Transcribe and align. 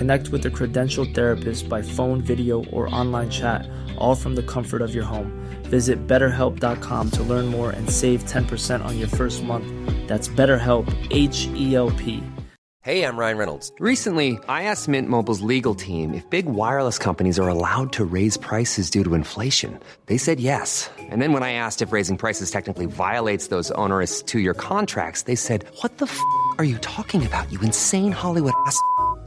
Connect 0.00 0.30
with 0.30 0.46
a 0.46 0.50
credentialed 0.50 1.14
therapist 1.14 1.68
by 1.68 1.82
phone, 1.82 2.22
video, 2.22 2.64
or 2.72 2.88
online 2.88 3.28
chat, 3.28 3.68
all 3.98 4.14
from 4.14 4.34
the 4.34 4.42
comfort 4.42 4.80
of 4.80 4.94
your 4.94 5.04
home. 5.04 5.30
Visit 5.64 6.06
betterhelp.com 6.06 7.10
to 7.10 7.22
learn 7.22 7.44
more 7.48 7.72
and 7.72 7.90
save 7.90 8.24
10% 8.24 8.82
on 8.82 8.98
your 8.98 9.08
first 9.08 9.42
month. 9.42 9.66
That's 10.08 10.26
BetterHelp, 10.26 10.88
H 11.10 11.48
E 11.54 11.74
L 11.74 11.90
P. 11.90 12.24
Hey, 12.80 13.04
I'm 13.04 13.18
Ryan 13.18 13.36
Reynolds. 13.36 13.72
Recently, 13.78 14.38
I 14.48 14.62
asked 14.62 14.88
Mint 14.88 15.06
Mobile's 15.06 15.42
legal 15.42 15.74
team 15.74 16.14
if 16.14 16.24
big 16.30 16.46
wireless 16.46 16.96
companies 16.96 17.38
are 17.38 17.48
allowed 17.48 17.92
to 17.92 18.06
raise 18.06 18.38
prices 18.38 18.88
due 18.88 19.04
to 19.04 19.12
inflation. 19.12 19.78
They 20.06 20.16
said 20.16 20.40
yes. 20.40 20.88
And 20.98 21.20
then 21.20 21.34
when 21.34 21.42
I 21.42 21.52
asked 21.52 21.82
if 21.82 21.92
raising 21.92 22.16
prices 22.16 22.50
technically 22.50 22.86
violates 22.86 23.48
those 23.48 23.70
onerous 23.72 24.22
two 24.22 24.40
year 24.40 24.54
contracts, 24.54 25.24
they 25.24 25.36
said, 25.36 25.66
What 25.82 25.98
the 25.98 26.06
f 26.06 26.18
are 26.56 26.64
you 26.64 26.78
talking 26.78 27.26
about, 27.26 27.52
you 27.52 27.60
insane 27.60 28.12
Hollywood 28.12 28.54
ass? 28.64 28.80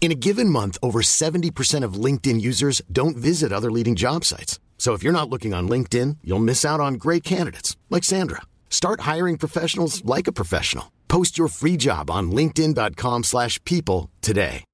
In 0.00 0.10
a 0.10 0.14
given 0.14 0.48
month, 0.48 0.78
over 0.82 1.02
70% 1.02 1.84
of 1.84 2.04
LinkedIn 2.04 2.40
users 2.40 2.80
don't 2.90 3.18
visit 3.18 3.52
other 3.52 3.70
leading 3.70 3.96
job 3.96 4.24
sites. 4.24 4.58
So 4.78 4.94
if 4.94 5.02
you're 5.02 5.12
not 5.12 5.28
looking 5.28 5.52
on 5.52 5.68
LinkedIn, 5.68 6.16
you'll 6.24 6.38
miss 6.38 6.64
out 6.64 6.80
on 6.80 6.94
great 6.94 7.22
candidates 7.22 7.76
like 7.90 8.02
Sandra. 8.02 8.40
Start 8.70 9.00
hiring 9.00 9.36
professionals 9.36 10.02
like 10.06 10.26
a 10.26 10.32
professional. 10.32 10.90
Post 11.08 11.36
your 11.36 11.48
free 11.48 11.76
job 11.76 12.10
on 12.10 12.30
linkedin.com/people 12.30 14.08
today. 14.22 14.64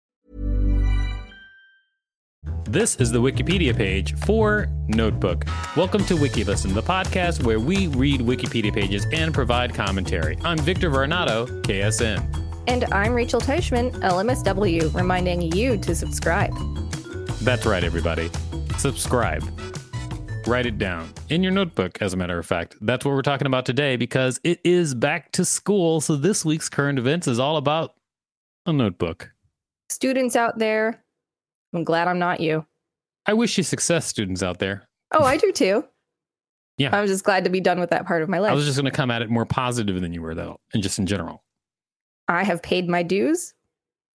This 2.64 2.96
is 2.96 3.10
the 3.10 3.20
Wikipedia 3.20 3.76
page 3.76 4.14
for 4.26 4.68
Notebook. 4.86 5.44
Welcome 5.76 6.04
to 6.06 6.14
WikiListen, 6.14 6.74
the 6.74 6.82
podcast 6.82 7.42
where 7.42 7.58
we 7.58 7.88
read 7.88 8.20
Wikipedia 8.20 8.72
pages 8.72 9.06
and 9.12 9.34
provide 9.34 9.74
commentary. 9.74 10.36
I'm 10.44 10.58
Victor 10.58 10.90
Varnado, 10.90 11.48
KSN. 11.62 12.45
And 12.68 12.84
I'm 12.92 13.14
Rachel 13.14 13.40
Teichman, 13.40 13.92
LMSW, 14.00 14.92
reminding 14.94 15.52
you 15.52 15.78
to 15.78 15.94
subscribe. 15.94 16.52
That's 17.42 17.64
right, 17.64 17.84
everybody. 17.84 18.30
Subscribe. 18.78 19.44
Write 20.46 20.66
it 20.66 20.76
down 20.78 21.12
in 21.28 21.42
your 21.42 21.52
notebook, 21.52 22.00
as 22.00 22.12
a 22.12 22.16
matter 22.16 22.38
of 22.38 22.46
fact. 22.46 22.76
That's 22.80 23.04
what 23.04 23.12
we're 23.14 23.22
talking 23.22 23.46
about 23.46 23.66
today 23.66 23.96
because 23.96 24.40
it 24.44 24.60
is 24.64 24.94
back 24.94 25.32
to 25.32 25.44
school. 25.44 26.00
So 26.00 26.16
this 26.16 26.44
week's 26.44 26.68
current 26.68 26.98
events 26.98 27.28
is 27.28 27.38
all 27.38 27.56
about 27.56 27.94
a 28.64 28.72
notebook. 28.72 29.30
Students 29.88 30.34
out 30.34 30.58
there, 30.58 31.04
I'm 31.72 31.84
glad 31.84 32.08
I'm 32.08 32.18
not 32.18 32.40
you. 32.40 32.66
I 33.26 33.34
wish 33.34 33.56
you 33.58 33.64
success, 33.64 34.06
students 34.06 34.42
out 34.42 34.58
there. 34.58 34.88
Oh, 35.12 35.24
I 35.24 35.36
do 35.36 35.52
too. 35.52 35.84
Yeah. 36.78 36.94
I'm 36.94 37.06
just 37.06 37.24
glad 37.24 37.44
to 37.44 37.48
be 37.50 37.58
done 37.60 37.80
with 37.80 37.88
that 37.88 38.04
part 38.04 38.20
of 38.20 38.28
my 38.28 38.38
life. 38.38 38.50
I 38.50 38.54
was 38.54 38.66
just 38.66 38.76
going 38.76 38.84
to 38.84 38.90
come 38.90 39.10
at 39.10 39.22
it 39.22 39.30
more 39.30 39.46
positive 39.46 39.98
than 40.02 40.12
you 40.12 40.20
were, 40.20 40.34
though, 40.34 40.60
and 40.74 40.82
just 40.82 40.98
in 40.98 41.06
general. 41.06 41.42
I 42.28 42.44
have 42.44 42.62
paid 42.62 42.88
my 42.88 43.02
dues. 43.02 43.54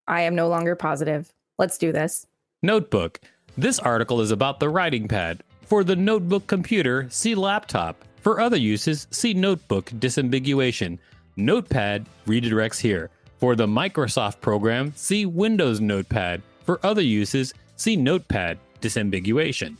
I 0.08 0.22
am 0.22 0.36
no 0.36 0.50
longer 0.50 0.76
positive. 0.76 1.32
Let's 1.58 1.78
do 1.78 1.92
this. 1.92 2.28
Notebook. 2.62 3.22
This 3.58 3.80
article 3.80 4.22
is 4.22 4.32
about 4.32 4.60
the 4.60 4.70
writing 4.70 5.08
pad. 5.08 5.44
For 5.62 5.84
the 5.84 5.96
notebook 5.96 6.48
computer, 6.48 7.08
see 7.10 7.36
laptop. 7.36 8.04
For 8.22 8.42
other 8.42 8.58
uses, 8.58 9.08
see 9.12 9.34
notebook 9.34 9.86
disambiguation. 9.92 11.00
Notepad 11.38 12.06
redirects 12.28 12.80
here. 12.80 13.10
For 13.40 13.56
the 13.56 13.68
Microsoft 13.68 14.42
program, 14.42 14.94
see 14.96 15.26
Windows 15.26 15.80
Notepad. 15.80 16.42
For 16.66 16.86
other 16.86 17.02
uses, 17.02 17.54
see 17.78 17.96
Notepad 17.96 18.60
disambiguation. 18.82 19.78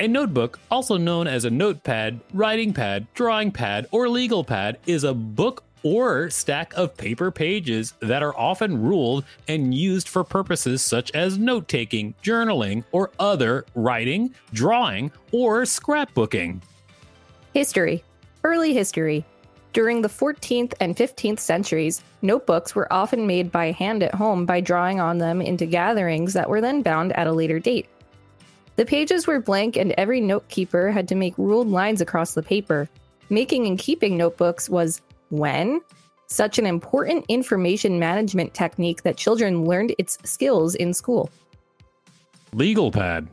A 0.00 0.08
notebook, 0.08 0.58
also 0.70 0.96
known 0.96 1.26
as 1.26 1.44
a 1.44 1.50
notepad, 1.50 2.20
writing 2.34 2.74
pad, 2.74 3.06
drawing 3.14 3.50
pad, 3.50 3.86
or 3.92 4.08
legal 4.08 4.44
pad, 4.44 4.78
is 4.86 5.04
a 5.04 5.14
book 5.14 5.62
or 5.82 6.30
stack 6.30 6.72
of 6.74 6.96
paper 6.96 7.30
pages 7.30 7.94
that 8.00 8.22
are 8.22 8.36
often 8.36 8.82
ruled 8.82 9.24
and 9.48 9.74
used 9.74 10.08
for 10.08 10.24
purposes 10.24 10.82
such 10.82 11.10
as 11.12 11.38
note 11.38 11.68
taking, 11.68 12.14
journaling, 12.22 12.84
or 12.92 13.10
other 13.18 13.64
writing, 13.74 14.34
drawing, 14.52 15.10
or 15.32 15.62
scrapbooking. 15.62 16.60
History 17.54 18.04
Early 18.44 18.74
history. 18.74 19.24
During 19.72 20.02
the 20.02 20.08
14th 20.08 20.72
and 20.80 20.96
15th 20.96 21.40
centuries, 21.40 22.02
notebooks 22.22 22.74
were 22.74 22.90
often 22.92 23.26
made 23.26 23.50
by 23.50 23.72
hand 23.72 24.02
at 24.02 24.14
home 24.14 24.46
by 24.46 24.60
drawing 24.60 25.00
on 25.00 25.18
them 25.18 25.42
into 25.42 25.66
gatherings 25.66 26.32
that 26.34 26.48
were 26.48 26.60
then 26.60 26.82
bound 26.82 27.12
at 27.14 27.26
a 27.26 27.32
later 27.32 27.58
date. 27.58 27.88
The 28.76 28.86
pages 28.86 29.26
were 29.26 29.40
blank, 29.40 29.76
and 29.76 29.92
every 29.98 30.20
note 30.20 30.48
keeper 30.48 30.90
had 30.90 31.08
to 31.08 31.14
make 31.14 31.36
ruled 31.36 31.68
lines 31.68 32.00
across 32.00 32.34
the 32.34 32.42
paper. 32.42 32.88
Making 33.30 33.66
and 33.66 33.78
keeping 33.78 34.16
notebooks 34.16 34.70
was 34.70 35.02
when? 35.30 35.80
Such 36.28 36.58
an 36.58 36.66
important 36.66 37.24
information 37.28 37.98
management 37.98 38.54
technique 38.54 39.02
that 39.02 39.16
children 39.16 39.64
learned 39.64 39.94
its 39.98 40.18
skills 40.24 40.74
in 40.74 40.92
school. 40.92 41.30
Legal 42.52 42.90
pad. 42.90 43.28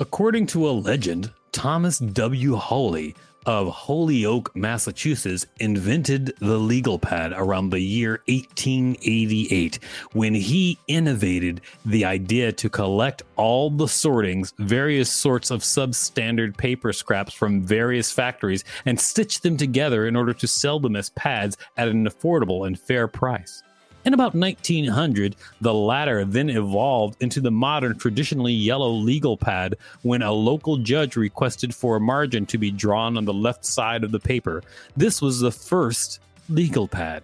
According 0.00 0.46
to 0.48 0.68
a 0.68 0.72
legend, 0.72 1.32
Thomas 1.52 1.98
W. 1.98 2.56
Hawley 2.56 3.14
of 3.46 3.68
Holyoke, 3.68 4.54
Massachusetts, 4.54 5.46
invented 5.58 6.34
the 6.38 6.58
legal 6.58 6.98
pad 6.98 7.32
around 7.32 7.70
the 7.70 7.80
year 7.80 8.22
1888 8.28 9.78
when 10.12 10.34
he 10.34 10.78
innovated 10.88 11.60
the 11.84 12.04
idea 12.04 12.52
to 12.52 12.68
collect 12.68 13.22
all 13.36 13.70
the 13.70 13.88
sortings, 13.88 14.52
various 14.58 15.10
sorts 15.10 15.50
of 15.50 15.60
substandard 15.60 16.56
paper 16.56 16.92
scraps 16.92 17.32
from 17.32 17.62
various 17.62 18.10
factories, 18.10 18.64
and 18.86 19.00
stitch 19.00 19.40
them 19.40 19.56
together 19.56 20.06
in 20.06 20.16
order 20.16 20.32
to 20.32 20.46
sell 20.46 20.78
them 20.80 20.96
as 20.96 21.10
pads 21.10 21.56
at 21.76 21.88
an 21.88 22.06
affordable 22.06 22.66
and 22.66 22.78
fair 22.78 23.08
price. 23.08 23.62
In 24.04 24.14
about 24.14 24.34
1900, 24.34 25.36
the 25.60 25.72
latter 25.72 26.24
then 26.24 26.50
evolved 26.50 27.22
into 27.22 27.40
the 27.40 27.52
modern, 27.52 27.96
traditionally 27.96 28.52
yellow 28.52 28.90
legal 28.90 29.36
pad 29.36 29.76
when 30.02 30.22
a 30.22 30.32
local 30.32 30.76
judge 30.76 31.14
requested 31.14 31.72
for 31.72 31.96
a 31.96 32.00
margin 32.00 32.44
to 32.46 32.58
be 32.58 32.72
drawn 32.72 33.16
on 33.16 33.24
the 33.24 33.32
left 33.32 33.64
side 33.64 34.02
of 34.02 34.10
the 34.10 34.18
paper. 34.18 34.62
This 34.96 35.22
was 35.22 35.38
the 35.38 35.52
first 35.52 36.18
legal 36.48 36.88
pad. 36.88 37.22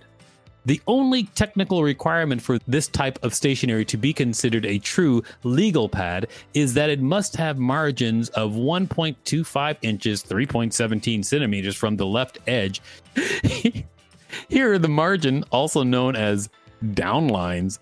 The 0.66 0.80
only 0.86 1.24
technical 1.24 1.82
requirement 1.82 2.42
for 2.42 2.58
this 2.68 2.86
type 2.86 3.18
of 3.24 3.34
stationery 3.34 3.84
to 3.86 3.96
be 3.96 4.12
considered 4.12 4.66
a 4.66 4.78
true 4.78 5.24
legal 5.42 5.88
pad 5.88 6.28
is 6.54 6.74
that 6.74 6.90
it 6.90 7.00
must 7.00 7.34
have 7.36 7.58
margins 7.58 8.28
of 8.30 8.52
1.25 8.52 9.76
inches, 9.82 10.22
3.17 10.22 11.24
centimeters 11.24 11.74
from 11.74 11.96
the 11.96 12.06
left 12.06 12.38
edge. 12.46 12.82
Here, 14.48 14.78
the 14.78 14.88
margin, 14.88 15.42
also 15.50 15.82
known 15.82 16.14
as 16.14 16.50
downlines 16.84 17.78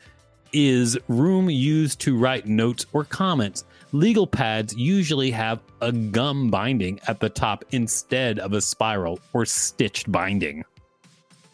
is 0.53 0.99
room 1.09 1.51
used 1.51 2.01
to 2.01 2.17
write 2.17 2.47
notes 2.47 2.87
or 2.93 3.05
comments. 3.05 3.65
Legal 3.93 4.27
pads 4.27 4.75
usually 4.75 5.31
have 5.31 5.61
a 5.81 5.93
gum 5.93 6.51
binding 6.51 6.99
at 7.07 7.21
the 7.21 7.29
top 7.29 7.65
instead 7.71 8.39
of 8.39 8.53
a 8.53 8.61
spiral 8.61 9.19
or 9.33 9.45
stitched 9.45 10.11
binding. 10.11 10.65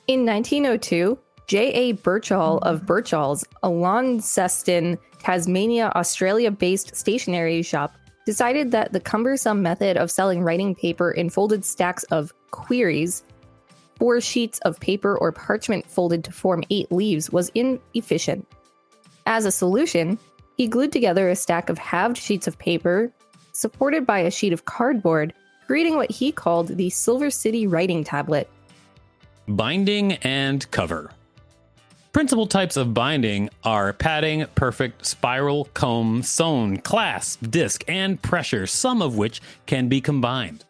In 0.06 0.26
1902, 0.26 1.18
J.A. 1.46 1.92
Birchall 1.92 2.58
of 2.58 2.86
Birchall's, 2.86 3.44
a 3.62 3.68
Launceston, 3.68 4.98
Tasmania, 5.18 5.92
Australia 5.94 6.50
based 6.50 6.96
stationery 6.96 7.62
shop, 7.62 7.94
decided 8.24 8.70
that 8.70 8.92
the 8.92 9.00
cumbersome 9.00 9.62
method 9.62 9.96
of 9.96 10.10
selling 10.10 10.42
writing 10.42 10.74
paper 10.74 11.10
in 11.10 11.28
folded 11.28 11.64
stacks 11.64 12.04
of 12.04 12.32
queries, 12.50 13.24
four 14.02 14.20
sheets 14.20 14.58
of 14.64 14.80
paper 14.80 15.16
or 15.16 15.30
parchment 15.30 15.88
folded 15.88 16.24
to 16.24 16.32
form 16.32 16.64
eight 16.70 16.90
leaves, 16.90 17.30
was 17.30 17.52
inefficient. 17.54 18.44
As 19.26 19.44
a 19.44 19.52
solution, 19.52 20.18
he 20.56 20.66
glued 20.66 20.90
together 20.90 21.28
a 21.28 21.36
stack 21.36 21.68
of 21.68 21.78
halved 21.78 22.16
sheets 22.16 22.48
of 22.48 22.58
paper, 22.58 23.12
supported 23.52 24.04
by 24.04 24.18
a 24.18 24.30
sheet 24.32 24.52
of 24.52 24.64
cardboard, 24.64 25.32
creating 25.68 25.94
what 25.94 26.10
he 26.10 26.32
called 26.32 26.66
the 26.66 26.90
Silver 26.90 27.30
City 27.30 27.68
writing 27.68 28.02
tablet. 28.02 28.50
Binding 29.46 30.14
and 30.14 30.68
cover. 30.72 31.12
Principal 32.12 32.48
types 32.48 32.76
of 32.76 32.92
binding 32.92 33.50
are 33.62 33.92
padding, 33.92 34.46
perfect, 34.56 35.06
spiral, 35.06 35.66
comb, 35.74 36.24
sewn, 36.24 36.78
clasp, 36.78 37.48
disc, 37.50 37.84
and 37.86 38.20
pressure, 38.20 38.66
some 38.66 39.00
of 39.00 39.16
which 39.16 39.40
can 39.66 39.88
be 39.88 40.00
combined. 40.00 40.64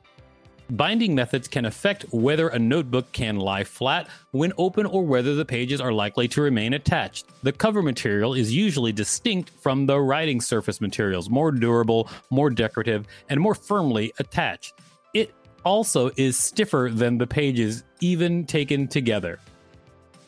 Binding 0.73 1.15
methods 1.15 1.47
can 1.47 1.65
affect 1.65 2.07
whether 2.13 2.49
a 2.49 2.59
notebook 2.59 3.13
can 3.13 3.37
lie 3.37 3.63
flat 3.63 4.09
when 4.33 4.53
open 4.59 4.87
or 4.87 5.05
whether 5.05 5.35
the 5.35 5.45
pages 5.45 5.81
are 5.81 5.93
likely 5.93 6.27
to 6.29 6.43
remain 6.43 6.73
attached. 6.75 7.27
The 7.43 7.53
cover 7.53 7.83
material 7.83 8.35
is 8.35 8.53
usually 8.53 8.93
distinct 8.93 9.51
from 9.61 9.87
the 9.87 10.01
writing 10.01 10.41
surface 10.41 10.81
materials, 10.81 11.31
more 11.31 11.53
durable, 11.53 12.09
more 12.31 12.51
decorative, 12.51 13.07
and 13.29 13.41
more 13.41 13.55
firmly 13.55 14.13
attached. 14.19 14.75
It 15.15 15.35
also 15.65 16.11
is 16.17 16.37
stiffer 16.37 16.91
than 16.93 17.19
the 17.19 17.27
pages, 17.27 17.85
even 18.01 18.47
taken 18.47 18.89
together 18.89 19.39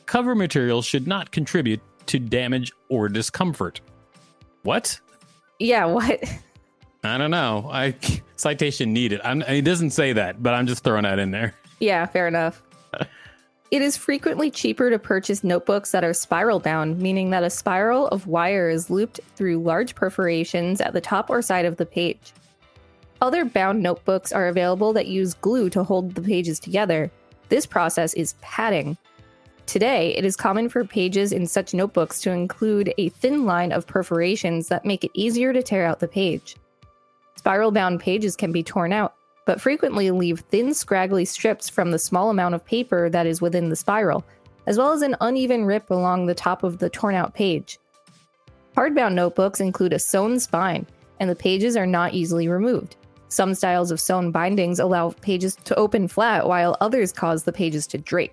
cover 0.06 0.34
material 0.34 0.82
should 0.82 1.06
not 1.06 1.30
contribute 1.30 1.80
to 2.06 2.18
damage 2.18 2.72
or 2.88 3.08
discomfort. 3.08 3.80
What? 4.62 5.00
Yeah, 5.58 5.86
what? 5.86 6.22
I 7.02 7.18
don't 7.18 7.30
know. 7.30 7.68
I 7.70 7.94
citation 8.36 8.92
needed. 8.92 9.20
I'm, 9.24 9.42
it 9.42 9.62
doesn't 9.62 9.90
say 9.90 10.12
that, 10.12 10.42
but 10.42 10.54
I'm 10.54 10.66
just 10.66 10.84
throwing 10.84 11.04
that 11.04 11.18
in 11.18 11.30
there. 11.30 11.54
Yeah, 11.80 12.06
fair 12.06 12.28
enough. 12.28 12.62
it 13.70 13.82
is 13.82 13.96
frequently 13.96 14.50
cheaper 14.50 14.90
to 14.90 14.98
purchase 14.98 15.44
notebooks 15.44 15.90
that 15.90 16.04
are 16.04 16.14
spiral 16.14 16.60
bound, 16.60 16.98
meaning 16.98 17.30
that 17.30 17.42
a 17.42 17.50
spiral 17.50 18.08
of 18.08 18.26
wire 18.26 18.68
is 18.68 18.90
looped 18.90 19.20
through 19.36 19.62
large 19.62 19.94
perforations 19.94 20.80
at 20.80 20.92
the 20.92 21.00
top 21.00 21.30
or 21.30 21.42
side 21.42 21.64
of 21.64 21.76
the 21.76 21.86
page. 21.86 22.32
Other 23.20 23.44
bound 23.44 23.82
notebooks 23.82 24.32
are 24.32 24.48
available 24.48 24.92
that 24.92 25.06
use 25.06 25.34
glue 25.34 25.70
to 25.70 25.84
hold 25.84 26.14
the 26.14 26.22
pages 26.22 26.60
together. 26.60 27.10
This 27.48 27.66
process 27.66 28.14
is 28.14 28.34
padding, 28.40 28.96
Today, 29.66 30.14
it 30.14 30.24
is 30.24 30.36
common 30.36 30.68
for 30.68 30.84
pages 30.84 31.32
in 31.32 31.46
such 31.46 31.74
notebooks 31.74 32.20
to 32.20 32.30
include 32.30 32.92
a 32.98 33.08
thin 33.08 33.46
line 33.46 33.72
of 33.72 33.86
perforations 33.86 34.68
that 34.68 34.84
make 34.84 35.04
it 35.04 35.10
easier 35.14 35.52
to 35.52 35.62
tear 35.62 35.86
out 35.86 36.00
the 36.00 36.08
page. 36.08 36.56
Spiral 37.44 37.72
bound 37.72 38.00
pages 38.00 38.36
can 38.36 38.52
be 38.52 38.62
torn 38.62 38.90
out, 38.90 39.16
but 39.44 39.60
frequently 39.60 40.10
leave 40.10 40.40
thin, 40.48 40.72
scraggly 40.72 41.26
strips 41.26 41.68
from 41.68 41.90
the 41.90 41.98
small 41.98 42.30
amount 42.30 42.54
of 42.54 42.64
paper 42.64 43.10
that 43.10 43.26
is 43.26 43.42
within 43.42 43.68
the 43.68 43.76
spiral, 43.76 44.24
as 44.66 44.78
well 44.78 44.92
as 44.92 45.02
an 45.02 45.14
uneven 45.20 45.66
rip 45.66 45.90
along 45.90 46.24
the 46.24 46.34
top 46.34 46.62
of 46.62 46.78
the 46.78 46.88
torn 46.88 47.14
out 47.14 47.34
page. 47.34 47.78
Hardbound 48.78 49.12
notebooks 49.12 49.60
include 49.60 49.92
a 49.92 49.98
sewn 49.98 50.40
spine, 50.40 50.86
and 51.20 51.28
the 51.28 51.36
pages 51.36 51.76
are 51.76 51.84
not 51.84 52.14
easily 52.14 52.48
removed. 52.48 52.96
Some 53.28 53.54
styles 53.54 53.90
of 53.90 54.00
sewn 54.00 54.30
bindings 54.30 54.78
allow 54.78 55.10
pages 55.10 55.54
to 55.64 55.74
open 55.74 56.08
flat, 56.08 56.48
while 56.48 56.78
others 56.80 57.12
cause 57.12 57.44
the 57.44 57.52
pages 57.52 57.86
to 57.88 57.98
drape. 57.98 58.32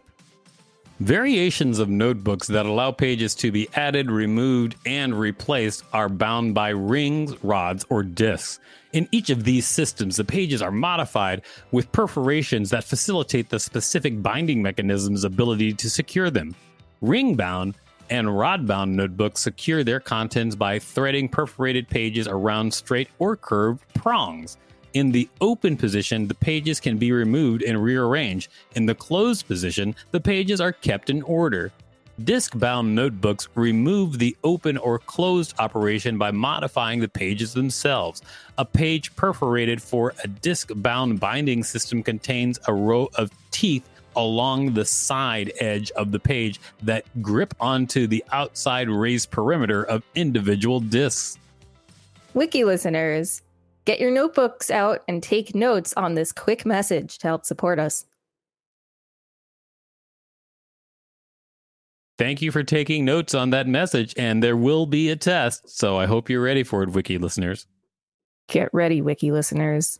Variations 1.01 1.79
of 1.79 1.89
notebooks 1.89 2.47
that 2.47 2.65
allow 2.65 2.91
pages 2.91 3.35
to 3.35 3.51
be 3.51 3.67
added, 3.73 4.09
removed, 4.09 4.77
and 4.85 5.19
replaced 5.19 5.83
are 5.91 6.07
bound 6.07 6.53
by 6.53 6.69
rings, 6.69 7.43
rods, 7.43 7.85
or 7.89 8.03
discs. 8.03 8.61
In 8.93 9.07
each 9.11 9.29
of 9.29 9.45
these 9.45 9.65
systems, 9.65 10.17
the 10.17 10.23
pages 10.25 10.61
are 10.61 10.71
modified 10.71 11.43
with 11.71 11.91
perforations 11.93 12.69
that 12.71 12.83
facilitate 12.83 13.49
the 13.49 13.59
specific 13.59 14.21
binding 14.21 14.61
mechanism's 14.61 15.23
ability 15.23 15.73
to 15.73 15.89
secure 15.89 16.29
them. 16.29 16.53
Ring 16.99 17.35
bound 17.35 17.77
and 18.09 18.37
rod 18.37 18.67
bound 18.67 18.93
notebooks 18.95 19.39
secure 19.39 19.85
their 19.85 20.01
contents 20.01 20.55
by 20.55 20.77
threading 20.77 21.29
perforated 21.29 21.87
pages 21.87 22.27
around 22.27 22.73
straight 22.73 23.07
or 23.19 23.37
curved 23.37 23.81
prongs. 23.93 24.57
In 24.93 25.13
the 25.13 25.29
open 25.39 25.77
position, 25.77 26.27
the 26.27 26.35
pages 26.35 26.81
can 26.81 26.97
be 26.97 27.13
removed 27.13 27.63
and 27.63 27.81
rearranged. 27.81 28.51
In 28.75 28.85
the 28.85 28.93
closed 28.93 29.47
position, 29.47 29.95
the 30.11 30.19
pages 30.19 30.59
are 30.59 30.73
kept 30.73 31.09
in 31.09 31.21
order. 31.21 31.71
Disk 32.23 32.57
bound 32.57 32.93
notebooks 32.93 33.47
remove 33.55 34.19
the 34.19 34.35
open 34.43 34.77
or 34.77 34.99
closed 34.99 35.53
operation 35.59 36.17
by 36.17 36.31
modifying 36.31 36.99
the 36.99 37.07
pages 37.07 37.53
themselves. 37.53 38.21
A 38.57 38.65
page 38.65 39.15
perforated 39.15 39.81
for 39.81 40.13
a 40.23 40.27
disk 40.27 40.71
bound 40.75 41.19
binding 41.19 41.63
system 41.63 42.03
contains 42.03 42.59
a 42.67 42.73
row 42.73 43.09
of 43.15 43.31
teeth 43.51 43.87
along 44.15 44.73
the 44.73 44.85
side 44.85 45.51
edge 45.59 45.89
of 45.91 46.11
the 46.11 46.19
page 46.19 46.59
that 46.83 47.05
grip 47.21 47.53
onto 47.59 48.07
the 48.07 48.23
outside 48.31 48.89
raised 48.89 49.31
perimeter 49.31 49.83
of 49.83 50.03
individual 50.15 50.79
disks. 50.79 51.37
Wiki 52.33 52.63
listeners, 52.63 53.41
Get 53.83 53.99
your 53.99 54.11
notebooks 54.11 54.69
out 54.69 55.01
and 55.07 55.23
take 55.23 55.55
notes 55.55 55.91
on 55.97 56.13
this 56.13 56.31
quick 56.31 56.67
message 56.67 57.17
to 57.19 57.27
help 57.27 57.45
support 57.45 57.79
us. 57.79 58.05
Thank 62.21 62.43
you 62.43 62.51
for 62.51 62.63
taking 62.63 63.03
notes 63.03 63.33
on 63.33 63.49
that 63.49 63.67
message, 63.67 64.13
and 64.15 64.43
there 64.43 64.55
will 64.55 64.85
be 64.85 65.09
a 65.09 65.15
test, 65.15 65.75
so 65.75 65.97
I 65.97 66.05
hope 66.05 66.29
you're 66.29 66.43
ready 66.43 66.61
for 66.61 66.83
it, 66.83 66.89
Wiki 66.89 67.17
listeners. 67.17 67.65
Get 68.47 68.69
ready, 68.73 69.01
Wiki 69.01 69.31
listeners. 69.31 69.99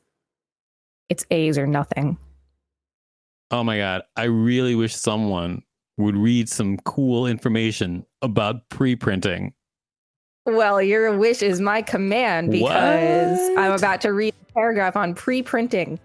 It's 1.09 1.25
A's 1.31 1.57
or 1.57 1.65
nothing. 1.65 2.19
Oh 3.49 3.63
my 3.63 3.79
God. 3.79 4.03
I 4.15 4.25
really 4.25 4.75
wish 4.75 4.95
someone 4.95 5.63
would 5.97 6.15
read 6.15 6.47
some 6.47 6.77
cool 6.77 7.25
information 7.25 8.05
about 8.21 8.69
pre 8.69 8.95
printing 8.95 9.53
well, 10.45 10.81
your 10.81 11.15
wish 11.17 11.41
is 11.41 11.61
my 11.61 11.81
command 11.81 12.51
because 12.51 13.39
what? 13.49 13.59
I'm 13.59 13.73
about 13.73 14.01
to 14.01 14.13
read 14.13 14.33
a 14.49 14.53
paragraph 14.53 14.95
on 14.95 15.13
pre 15.13 15.43
printing. 15.43 15.99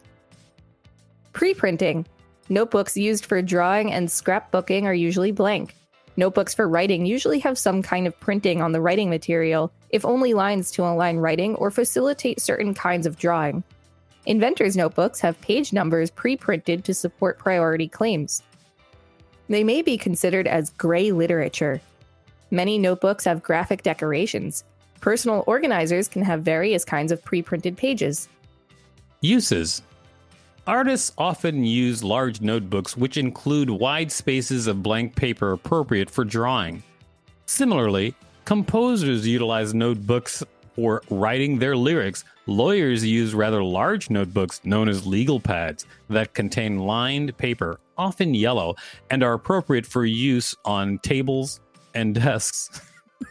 Pre 1.33 1.55
printing. 1.55 2.07
Notebooks 2.49 2.97
used 2.97 3.25
for 3.27 3.41
drawing 3.43 3.93
and 3.93 4.09
scrapbooking 4.09 4.85
are 4.85 4.95
usually 4.95 5.33
blank. 5.33 5.75
Notebooks 6.17 6.55
for 6.55 6.69
writing 6.69 7.05
usually 7.07 7.39
have 7.41 7.59
some 7.59 7.83
kind 7.83 8.07
of 8.07 8.19
printing 8.21 8.63
on 8.63 8.73
the 8.73 8.81
writing 8.81 9.11
material, 9.11 9.73
if 9.91 10.05
only 10.05 10.35
lines 10.35 10.71
to 10.73 10.85
align 10.85 11.19
writing 11.19 11.55
or 11.57 11.71
facilitate 11.71 12.41
certain 12.41 12.75
kinds 12.75 13.07
of 13.07 13.19
drawing. 13.19 13.63
Inventors' 14.25 14.77
notebooks 14.77 15.21
have 15.21 15.41
page 15.41 15.73
numbers 15.73 16.11
pre 16.11 16.37
printed 16.37 16.85
to 16.85 16.95
support 16.95 17.39
priority 17.39 17.89
claims. 17.89 18.43
They 19.49 19.63
may 19.63 19.83
be 19.83 19.97
considered 19.97 20.47
as 20.47 20.71
gray 20.71 21.13
literature, 21.13 21.81
Many 22.51 22.79
notebooks 22.79 23.25
have 23.25 23.43
graphic 23.43 23.83
decorations. 23.83 24.63
Personal 25.01 25.43
organizers 25.47 26.07
can 26.07 26.23
have 26.23 26.43
various 26.43 26.85
kinds 26.85 27.11
of 27.11 27.25
pre 27.25 27.43
printed 27.43 27.77
pages. 27.77 28.29
Uses 29.21 29.83
Artists 30.67 31.13
often 31.17 31.63
use 31.63 32.03
large 32.03 32.41
notebooks 32.41 32.97
which 32.97 33.17
include 33.17 33.71
wide 33.71 34.11
spaces 34.11 34.67
of 34.67 34.83
blank 34.83 35.15
paper 35.15 35.53
appropriate 35.53 36.11
for 36.11 36.25
drawing. 36.25 36.83
Similarly, 37.47 38.17
composers 38.45 39.29
utilize 39.29 39.75
notebooks 39.75 40.43
for 40.75 41.03
writing 41.09 41.61
their 41.61 41.77
lyrics. 41.77 42.25
Lawyers 42.47 43.05
use 43.05 43.33
rather 43.33 43.63
large 43.63 44.11
notebooks 44.11 44.61
known 44.65 44.89
as 44.89 45.07
legal 45.07 45.39
pads 45.39 45.87
that 46.11 46.35
contain 46.35 46.81
lined 46.81 47.37
paper, 47.37 47.79
often 47.97 48.35
yellow, 48.35 48.75
and 49.11 49.23
are 49.23 49.35
appropriate 49.35 49.87
for 49.87 50.05
use 50.05 50.53
on 50.65 50.99
tables, 50.99 51.61
and 51.95 52.17
desks. 52.17 52.83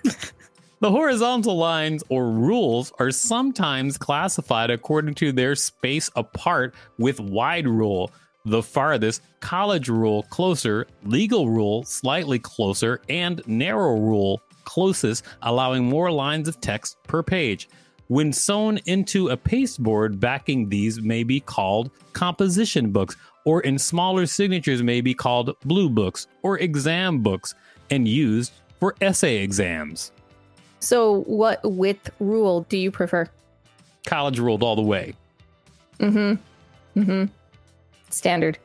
the 0.81 0.91
horizontal 0.91 1.57
lines 1.57 2.03
or 2.09 2.29
rules 2.31 2.91
are 2.99 3.11
sometimes 3.11 3.97
classified 3.97 4.69
according 4.69 5.15
to 5.15 5.31
their 5.31 5.55
space 5.55 6.09
apart, 6.15 6.75
with 6.97 7.19
wide 7.19 7.67
rule 7.67 8.11
the 8.45 8.61
farthest, 8.61 9.21
college 9.39 9.89
rule 9.89 10.23
closer, 10.23 10.85
legal 11.03 11.49
rule 11.49 11.83
slightly 11.83 12.39
closer, 12.39 13.01
and 13.09 13.41
narrow 13.47 13.97
rule 13.99 14.41
closest, 14.65 15.25
allowing 15.41 15.83
more 15.83 16.11
lines 16.11 16.47
of 16.47 16.61
text 16.61 16.97
per 17.07 17.23
page. 17.23 17.67
When 18.07 18.31
sewn 18.31 18.79
into 18.85 19.29
a 19.29 19.37
pasteboard, 19.37 20.19
backing 20.19 20.69
these 20.69 21.01
may 21.01 21.23
be 21.23 21.39
called 21.39 21.89
composition 22.13 22.91
books, 22.91 23.15
or 23.45 23.61
in 23.61 23.79
smaller 23.79 24.27
signatures 24.27 24.83
may 24.83 25.01
be 25.01 25.13
called 25.13 25.55
blue 25.65 25.89
books 25.89 26.27
or 26.43 26.59
exam 26.59 27.21
books 27.21 27.55
and 27.89 28.07
used 28.07 28.51
for 28.79 28.95
essay 29.01 29.37
exams. 29.37 30.11
So, 30.85 31.23
what 31.23 31.61
width 31.63 32.11
rule 32.19 32.61
do 32.69 32.77
you 32.77 32.91
prefer? 32.91 33.27
College 34.05 34.37
ruled 34.37 34.61
all 34.61 34.75
the 34.75 34.83
way. 34.83 35.15
Mm 35.97 36.11
hmm. 36.11 36.99
Mm 36.99 37.05
hmm. 37.05 37.25
Standard. 38.11 38.59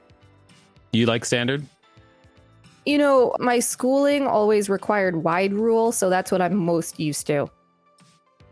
You 0.92 1.06
like 1.06 1.24
standard? 1.24 1.64
You 2.84 2.98
know, 2.98 3.34
my 3.38 3.58
schooling 3.58 4.26
always 4.26 4.68
required 4.68 5.24
wide 5.24 5.54
rule, 5.54 5.92
so 5.92 6.10
that's 6.10 6.30
what 6.30 6.42
I'm 6.42 6.56
most 6.56 7.00
used 7.00 7.26
to. 7.28 7.48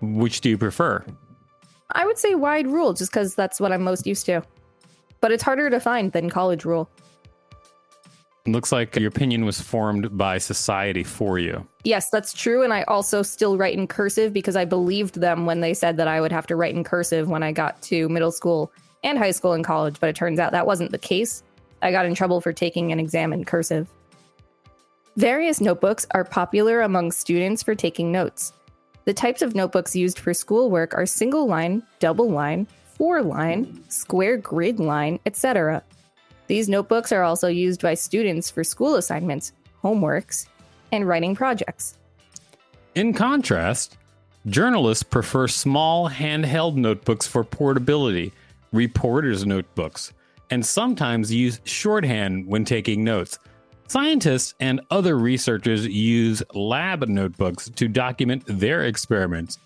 Which 0.01 0.41
do 0.41 0.49
you 0.49 0.57
prefer? 0.57 1.05
I 1.93 2.07
would 2.07 2.17
say 2.17 2.35
wide 2.35 2.69
rule 2.69 2.95
just 2.95 3.13
because 3.13 3.35
that's 3.35 3.61
what 3.61 3.71
I'm 3.71 3.83
most 3.83 4.07
used 4.07 4.25
to. 4.27 4.43
But 5.21 5.31
it's 5.31 5.43
harder 5.43 5.69
to 5.69 5.79
find 5.79 6.11
than 6.13 6.31
college 6.31 6.65
rule. 6.65 6.89
Looks 8.53 8.73
like 8.73 8.97
your 8.97 9.09
opinion 9.09 9.45
was 9.45 9.61
formed 9.61 10.17
by 10.17 10.39
society 10.39 11.05
for 11.05 11.39
you. 11.39 11.67
Yes, 11.85 12.09
that's 12.09 12.33
true. 12.33 12.63
And 12.63 12.73
I 12.73 12.83
also 12.85 13.23
still 13.23 13.59
write 13.59 13.77
in 13.77 13.87
cursive 13.87 14.33
because 14.33 14.57
I 14.57 14.65
believed 14.65 15.21
them 15.21 15.45
when 15.45 15.61
they 15.61 15.75
said 15.75 15.99
that 15.99 16.09
I 16.09 16.21
would 16.21 16.33
have 16.33 16.47
to 16.47 16.57
write 16.57 16.75
in 16.75 16.83
cursive 16.83 17.29
when 17.29 17.43
I 17.43 17.53
got 17.53 17.81
to 17.83 18.09
middle 18.09 18.33
school 18.33 18.73
and 19.05 19.19
high 19.19 19.33
school 19.33 19.53
and 19.53 19.65
college. 19.65 20.01
But 20.01 20.09
it 20.09 20.17
turns 20.17 20.39
out 20.39 20.53
that 20.53 20.67
wasn't 20.67 20.93
the 20.93 20.99
case. 20.99 21.43
I 21.83 21.91
got 21.91 22.07
in 22.07 22.15
trouble 22.15 22.41
for 22.41 22.53
taking 22.53 22.91
an 22.91 22.99
exam 22.99 23.33
in 23.33 23.45
cursive. 23.45 23.87
Various 25.17 25.61
notebooks 25.61 26.07
are 26.13 26.25
popular 26.25 26.81
among 26.81 27.13
students 27.13 27.63
for 27.63 27.75
taking 27.75 28.11
notes. 28.11 28.53
The 29.05 29.15
types 29.15 29.43
of 29.43 29.55
notebooks 29.55 29.97
used 29.97 30.19
for 30.19 30.33
schoolwork 30.33 30.95
are 30.95 31.07
single 31.07 31.47
line, 31.47 31.83
double 31.99 32.31
line, 32.31 32.67
four 32.97 33.23
line, 33.23 33.83
square 33.89 34.37
grid 34.37 34.81
line, 34.81 35.19
etc. 35.27 35.83
These 36.49 36.69
notebooks 36.69 37.13
are 37.13 37.23
also 37.23 37.49
used 37.49 37.83
by 37.83 37.95
students 37.95 38.51
for 38.51 38.65
school 38.65 38.97
assignments, 38.97 39.53
homeworks, 39.85 40.47
and 40.91 41.07
writing 41.07 41.35
projects. 41.35 41.99
In 42.95 43.13
contrast, 43.13 43.99
journalists 44.47 45.03
prefer 45.03 45.47
small 45.47 46.09
handheld 46.09 46.75
notebooks 46.75 47.27
for 47.27 47.45
portability, 47.45 48.33
reporters' 48.73 49.45
notebooks, 49.45 50.13
and 50.51 50.65
sometimes 50.65 51.33
use 51.33 51.61
shorthand 51.65 52.47
when 52.47 52.65
taking 52.65 53.05
notes. 53.05 53.39
Scientists 53.87 54.55
and 54.59 54.81
other 54.91 55.19
researchers 55.19 55.87
use 55.87 56.43
lab 56.55 57.07
notebooks 57.09 57.69
to 57.71 57.89
document 57.89 58.43
their 58.47 58.85
experiments. 58.85 59.59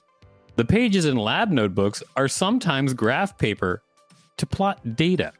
The 0.57 0.65
pages 0.65 1.07
in 1.07 1.17
lab 1.17 1.51
notebooks 1.51 2.03
are 2.17 2.29
sometimes 2.29 2.93
graph 2.93 3.39
paper 3.39 3.83
to 4.37 4.47
plot 4.47 4.97
data. 4.97 5.33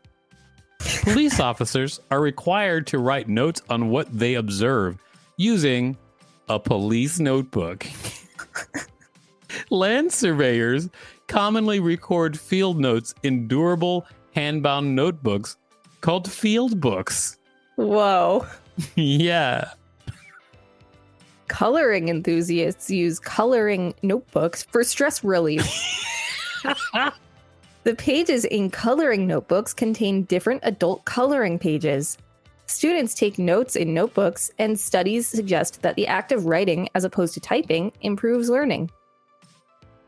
Police 1.03 1.41
officers 1.41 2.01
are 2.13 2.21
required 2.21 2.87
to 2.87 2.99
write 2.99 3.29
notes 3.29 3.61
on 3.69 3.91
what 3.91 4.17
they 4.17 4.35
observe 4.35 5.03
using 5.37 5.97
a 6.49 6.61
police 6.61 7.19
notebook. 7.19 7.85
Land 9.71 10.13
surveyors 10.13 10.89
commonly 11.27 11.81
record 11.81 12.39
field 12.39 12.79
notes 12.79 13.17
in 13.25 13.49
durable 13.49 14.07
hand-bound 14.37 14.95
notebooks 14.95 15.57
called 16.03 16.31
field 16.31 16.81
books. 16.81 17.37
Whoa. 17.75 18.47
yeah. 18.95 19.73
Coloring 21.49 22.11
enthusiasts 22.11 22.91
use 22.91 23.19
coloring 23.19 23.93
notebooks 24.03 24.63
for 24.63 24.85
stress 24.85 25.25
relief. 25.25 25.67
the 27.85 27.95
pages 27.95 28.45
in 28.45 28.71
coloring 28.71 29.27
notebooks 29.27 29.75
contain 29.75 30.23
different 30.25 30.61
adult 30.65 31.05
coloring 31.05 31.59
pages. 31.59 32.17
Students 32.67 33.15
take 33.15 33.39
notes 33.39 33.75
in 33.75 33.93
notebooks, 33.93 34.51
and 34.59 34.79
studies 34.79 35.27
suggest 35.27 35.83
that 35.83 35.97
the 35.97 36.07
act 36.07 36.31
of 36.33 36.47
writing, 36.47 36.89
as 36.95 37.05
opposed 37.05 37.35
to 37.35 37.41
typing, 37.41 37.93
improves 38.01 38.49
learning. 38.49 38.91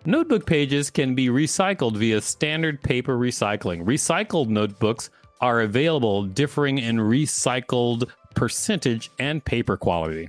Notebook 0.07 0.47
pages 0.47 0.91
can 0.91 1.15
be 1.15 1.29
recycled 1.29 1.97
via 1.97 2.21
standard 2.21 2.81
paper 2.83 3.19
recycling. 3.19 3.85
Recycled 3.85 4.49
notebooks 4.49 5.11
are 5.41 5.63
available, 5.63 6.25
differing 6.25 6.79
in 6.79 6.97
recycled 6.99 8.11
percentage 8.35 9.11
and 9.19 9.45
paper 9.45 9.77
quality. 9.77 10.29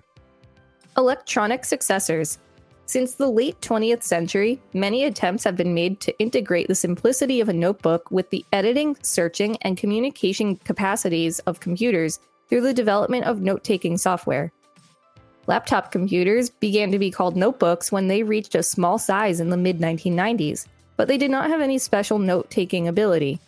Electronic 0.98 1.66
successors. 1.66 2.40
Since 2.88 3.16
the 3.16 3.28
late 3.28 3.60
20th 3.62 4.04
century, 4.04 4.62
many 4.74 5.06
attempts 5.06 5.44
have 5.44 5.58
been 5.58 5.74
made 5.74 6.00
to 6.02 6.18
integrate 6.20 6.68
the 6.68 6.76
simplicity 6.76 7.42
of 7.42 7.50
a 7.50 7.54
notebook 7.54 8.12
with 8.12 8.30
the 8.30 8.46
editing, 8.54 8.96
searching, 9.02 9.58
and 9.64 9.76
communication 9.76 10.58
capacities 10.58 11.40
of 11.40 11.60
computers 11.60 12.20
through 12.48 12.62
the 12.62 12.76
development 12.76 13.26
of 13.26 13.42
note 13.42 13.64
taking 13.64 13.98
software. 13.98 14.52
Laptop 15.48 15.92
computers 15.92 16.52
began 16.52 16.92
to 16.92 17.00
be 17.00 17.10
called 17.10 17.36
notebooks 17.36 17.92
when 17.92 18.08
they 18.08 18.22
reached 18.22 18.54
a 18.54 18.62
small 18.62 19.00
size 19.00 19.40
in 19.40 19.50
the 19.50 19.58
mid 19.58 19.80
1990s, 19.80 20.68
but 20.96 21.08
they 21.08 21.18
did 21.18 21.32
not 21.32 21.50
have 21.50 21.62
any 21.62 21.80
special 21.80 22.20
note 22.20 22.52
taking 22.52 22.88
ability. 22.88 23.40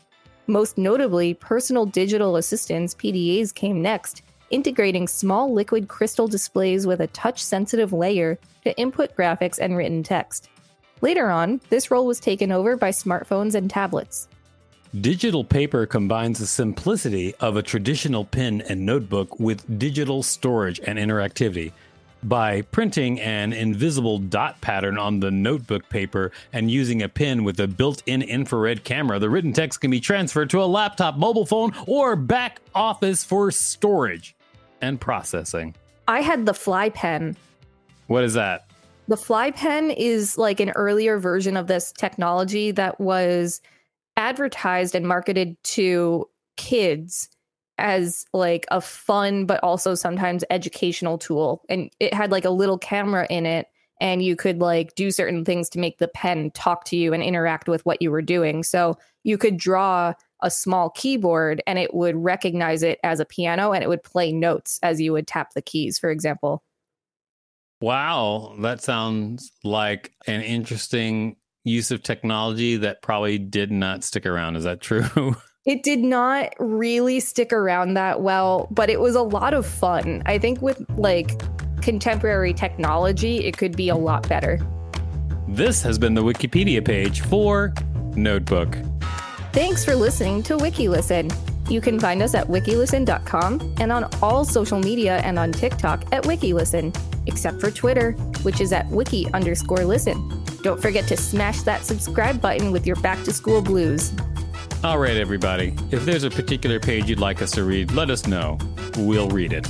Most 0.48 0.80
notably, 0.80 1.36
personal 1.36 1.86
digital 1.86 2.38
assistants, 2.38 2.96
PDAs, 2.96 3.54
came 3.54 3.82
next, 3.82 4.24
integrating 4.50 5.08
small 5.08 5.54
liquid 5.54 5.88
crystal 5.88 6.28
displays 6.28 6.88
with 6.88 7.02
a 7.02 7.08
touch 7.08 7.44
sensitive 7.44 7.94
layer 7.94 8.38
to 8.64 8.78
input 8.78 9.16
graphics 9.16 9.60
and 9.60 9.76
written 9.76 10.04
text. 10.04 10.50
Later 11.02 11.30
on, 11.30 11.62
this 11.70 11.92
role 11.92 12.06
was 12.06 12.20
taken 12.20 12.52
over 12.52 12.76
by 12.76 12.90
smartphones 12.90 13.56
and 13.56 13.70
tablets. 13.70 14.28
Digital 15.02 15.44
paper 15.44 15.86
combines 15.86 16.40
the 16.40 16.48
simplicity 16.48 17.36
of 17.36 17.58
a 17.58 17.62
traditional 17.62 18.24
pen 18.24 18.62
and 18.70 18.86
notebook 18.86 19.40
with 19.40 19.78
digital 19.78 20.24
storage 20.24 20.80
and 20.80 20.98
interactivity. 20.98 21.72
By 22.24 22.64
printing 22.64 23.20
an 23.20 23.54
invisible 23.54 24.18
dot 24.18 24.60
pattern 24.60 24.98
on 24.98 25.20
the 25.20 25.30
notebook 25.30 25.88
paper 25.90 26.32
and 26.52 26.72
using 26.72 27.04
a 27.04 27.10
pen 27.10 27.44
with 27.44 27.60
a 27.60 27.68
built 27.68 28.02
in 28.08 28.24
infrared 28.24 28.84
camera, 28.84 29.20
the 29.20 29.30
written 29.30 29.54
text 29.54 29.82
can 29.82 29.92
be 29.92 30.00
transferred 30.00 30.50
to 30.50 30.64
a 30.64 30.66
laptop, 30.66 31.16
mobile 31.16 31.46
phone, 31.46 31.74
or 31.86 32.16
back 32.16 32.60
office 32.74 33.24
for 33.24 33.52
storage 33.52 34.37
and 34.82 35.00
processing. 35.00 35.76
I 36.08 36.22
had 36.22 36.46
the 36.46 36.54
fly 36.54 36.90
pen. 36.90 37.36
What 38.08 38.24
is 38.24 38.34
that? 38.36 38.68
The 39.08 39.18
fly 39.18 39.52
pen 39.52 39.92
is 39.92 40.38
like 40.38 40.60
an 40.60 40.72
earlier 40.72 41.18
version 41.18 41.56
of 41.58 41.68
this 41.68 41.92
technology 41.92 42.72
that 42.72 43.00
was 43.00 43.62
advertised 44.18 44.96
and 44.96 45.08
marketed 45.08 45.56
to 45.64 46.28
kids 46.58 47.30
as 47.78 48.26
like 48.34 48.66
a 48.72 48.82
fun 48.82 49.46
but 49.46 49.64
also 49.64 49.94
sometimes 49.94 50.44
educational 50.50 51.18
tool 51.18 51.64
and 51.70 51.92
it 52.00 52.14
had 52.14 52.32
like 52.32 52.44
a 52.44 52.50
little 52.50 52.80
camera 52.80 53.28
in 53.30 53.46
it 53.46 53.68
and 54.00 54.22
you 54.22 54.36
could 54.36 54.60
like 54.60 54.96
do 54.96 55.12
certain 55.12 55.44
things 55.44 55.70
to 55.70 55.80
make 55.80 55.98
the 55.98 56.08
pen 56.08 56.52
talk 56.52 56.86
to 56.86 56.96
you 56.96 57.14
and 57.14 57.24
interact 57.24 57.68
with 57.68 57.86
what 57.86 58.02
you 58.02 58.12
were 58.12 58.22
doing. 58.22 58.64
So 58.64 58.98
you 59.24 59.38
could 59.38 59.58
draw 59.58 60.14
a 60.42 60.52
small 60.52 60.90
keyboard 60.92 61.62
and 61.66 61.80
it 61.80 61.94
would 61.94 62.16
recognize 62.16 62.84
it 62.84 63.00
as 63.04 63.20
a 63.20 63.26
piano 63.26 63.72
and 63.72 63.84
it 63.84 63.88
would 63.90 64.04
play 64.04 64.32
notes 64.32 64.80
as 64.84 65.02
you 65.02 65.14
would 65.14 65.28
tap 65.28 65.54
the 65.54 65.62
keys 65.62 65.98
for 65.98 66.12
example. 66.12 66.64
Wow. 67.82 68.56
That 68.62 68.82
sounds 68.82 69.52
like 69.64 70.14
an 70.26 70.42
interesting 70.42 71.38
use 71.64 71.92
of 71.92 72.02
technology 72.02 72.78
that 72.78 73.02
probably 73.02 73.38
did 73.38 73.72
not 73.72 74.04
stick 74.04 74.26
around. 74.26 74.56
Is 74.56 74.64
that 74.64 74.82
true? 74.82 75.36
It 75.68 75.84
did 75.84 76.00
not 76.00 76.54
really 76.60 77.20
stick 77.20 77.52
around 77.52 77.96
that 77.96 78.22
well, 78.22 78.70
but 78.72 78.90
it 78.90 79.02
was 79.02 79.16
a 79.16 79.22
lot 79.22 79.54
of 79.54 79.66
fun. 79.66 80.24
I 80.26 80.38
think 80.38 80.62
with 80.62 80.82
like 80.92 81.42
contemporary 81.88 82.54
technology, 82.54 83.46
it 83.46 83.58
could 83.58 83.78
be 83.78 83.88
a 83.88 83.96
lot 83.96 84.28
better. 84.28 84.60
This 85.48 85.82
has 85.84 85.98
been 85.98 86.16
the 86.16 86.22
Wikipedia 86.22 86.84
page 86.84 87.22
for 87.22 87.74
Notebook. 88.14 88.78
Thanks 89.54 89.86
for 89.86 89.96
listening 89.96 90.44
to 90.44 90.58
WikiListen. 90.58 91.34
You 91.72 91.80
can 91.80 91.98
find 91.98 92.22
us 92.22 92.36
at 92.36 92.46
wikilisten.com 92.48 93.76
and 93.80 93.94
on 93.94 94.10
all 94.22 94.44
social 94.44 94.80
media 94.80 95.20
and 95.20 95.40
on 95.40 95.54
TikTok 95.54 96.04
at 96.14 96.24
WikiListen, 96.26 96.94
except 97.26 97.62
for 97.62 97.72
Twitter, 97.72 98.12
which 98.44 98.60
is 98.60 98.74
at 98.74 98.86
wiki 98.90 99.32
underscore 99.32 99.86
listen. 99.86 100.44
Don't 100.64 100.82
forget 100.82 101.08
to 101.08 101.16
smash 101.16 101.62
that 101.62 101.86
subscribe 101.86 102.42
button 102.42 102.74
with 102.74 102.86
your 102.86 102.98
back 102.98 103.24
to 103.24 103.32
school 103.32 103.62
blues. 103.62 104.12
All 104.84 105.00
right, 105.00 105.16
everybody. 105.16 105.74
If 105.92 106.04
there's 106.04 106.26
a 106.26 106.30
particular 106.30 106.82
page 106.82 107.10
you'd 107.10 107.22
like 107.22 107.42
us 107.42 107.52
to 107.52 107.64
read, 107.64 107.94
let 107.94 108.10
us 108.10 108.28
know. 108.28 108.58
We'll 108.98 109.30
read 109.30 109.54
it. 109.54 109.66